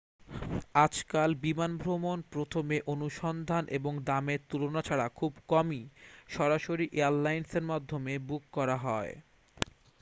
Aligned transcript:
আজকাল 0.77 1.29
বিমান 1.43 1.71
ভ্রমণ 1.77 2.17
প্রথমে 2.31 2.77
অনুসন্ধান 2.87 3.63
এবং 3.77 3.93
দামের 4.05 4.39
তুলনা 4.49 4.81
ছাড়া 4.87 5.07
খুব 5.15 5.31
কমই 5.49 5.81
সরাসরি 6.29 6.85
এয়ারলাইনের 6.93 7.63
মাধ্যমে 7.71 8.13
বুক 8.27 8.43
করা 8.53 8.77
হয় 8.77 9.13